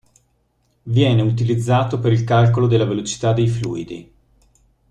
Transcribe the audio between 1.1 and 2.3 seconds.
utilizzato per il